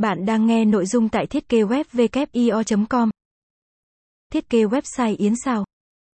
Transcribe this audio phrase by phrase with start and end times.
[0.00, 3.10] Bạn đang nghe nội dung tại thiết kế web com
[4.32, 5.64] Thiết kế website Yến Sao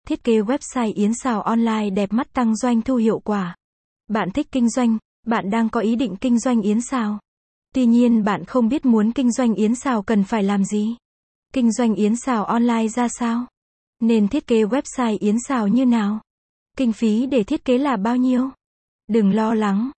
[0.08, 3.56] Thiết kế website Yến Sao online đẹp mắt tăng doanh thu hiệu quả.
[4.08, 7.18] Bạn thích kinh doanh, bạn đang có ý định kinh doanh Yến Sao.
[7.74, 10.96] Tuy nhiên bạn không biết muốn kinh doanh Yến Sao cần phải làm gì.
[11.52, 13.46] Kinh doanh Yến Sao online ra sao?
[14.00, 16.20] Nên thiết kế website Yến Sao như nào?
[16.76, 18.50] Kinh phí để thiết kế là bao nhiêu?
[19.08, 19.90] Đừng lo lắng.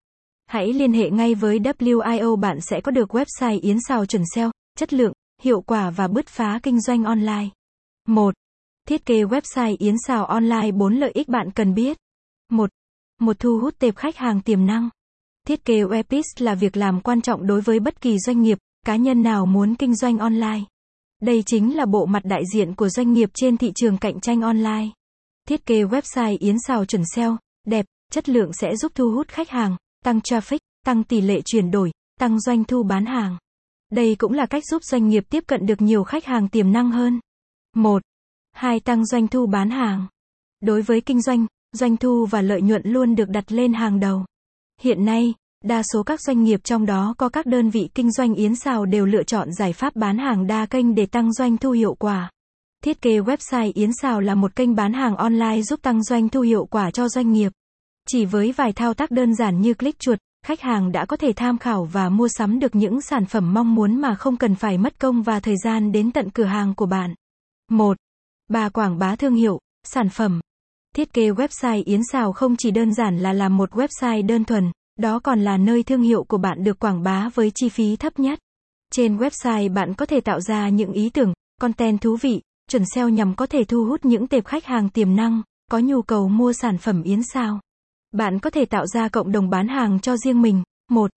[0.47, 4.51] Hãy liên hệ ngay với WIO bạn sẽ có được website Yến Sào chuẩn SEO,
[4.79, 7.49] chất lượng, hiệu quả và bứt phá kinh doanh online.
[8.09, 8.35] 1.
[8.89, 11.97] Thiết kế website Yến Sào online 4 lợi ích bạn cần biết.
[12.51, 12.71] 1.
[13.21, 14.89] Một thu hút tệp khách hàng tiềm năng.
[15.47, 18.97] Thiết kế webpage là việc làm quan trọng đối với bất kỳ doanh nghiệp, cá
[18.97, 20.61] nhân nào muốn kinh doanh online.
[21.23, 24.41] Đây chính là bộ mặt đại diện của doanh nghiệp trên thị trường cạnh tranh
[24.41, 24.89] online.
[25.49, 27.37] Thiết kế website Yến Sào chuẩn SEO,
[27.67, 31.71] đẹp, chất lượng sẽ giúp thu hút khách hàng, tăng traffic, tăng tỷ lệ chuyển
[31.71, 33.37] đổi, tăng doanh thu bán hàng.
[33.91, 36.91] Đây cũng là cách giúp doanh nghiệp tiếp cận được nhiều khách hàng tiềm năng
[36.91, 37.21] hơn.
[37.77, 38.03] 1.
[38.53, 38.81] 2.
[38.81, 40.07] Tăng doanh thu bán hàng.
[40.61, 44.25] Đối với kinh doanh, doanh thu và lợi nhuận luôn được đặt lên hàng đầu.
[44.81, 48.35] Hiện nay, đa số các doanh nghiệp trong đó có các đơn vị kinh doanh
[48.35, 51.71] yến xào đều lựa chọn giải pháp bán hàng đa kênh để tăng doanh thu
[51.71, 52.31] hiệu quả.
[52.85, 56.41] Thiết kế website Yến Xào là một kênh bán hàng online giúp tăng doanh thu
[56.41, 57.53] hiệu quả cho doanh nghiệp.
[58.09, 61.33] Chỉ với vài thao tác đơn giản như click chuột, khách hàng đã có thể
[61.37, 64.79] tham khảo và mua sắm được những sản phẩm mong muốn mà không cần phải
[64.79, 67.15] mất công và thời gian đến tận cửa hàng của bạn.
[67.71, 67.97] 1.
[68.49, 70.41] Bà quảng bá thương hiệu, sản phẩm.
[70.95, 74.73] Thiết kế website Yến Xào không chỉ đơn giản là làm một website đơn thuần,
[74.97, 78.19] đó còn là nơi thương hiệu của bạn được quảng bá với chi phí thấp
[78.19, 78.39] nhất.
[78.93, 83.09] Trên website bạn có thể tạo ra những ý tưởng, content thú vị, chuẩn SEO
[83.09, 86.53] nhằm có thể thu hút những tệp khách hàng tiềm năng, có nhu cầu mua
[86.53, 87.61] sản phẩm Yến Sào.
[88.15, 90.63] Bạn có thể tạo ra cộng đồng bán hàng cho riêng mình.
[90.91, 91.11] 1.